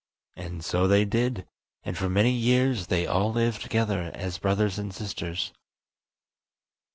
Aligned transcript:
And 0.35 0.65
so 0.65 0.87
they 0.87 1.05
did, 1.05 1.45
and 1.83 1.95
for 1.95 2.09
many 2.09 2.31
years 2.31 2.87
they 2.87 3.05
all 3.05 3.31
lived 3.31 3.61
together 3.61 4.09
as 4.15 4.39
brothers 4.39 4.79
and 4.79 4.91
sisters. 4.91 5.53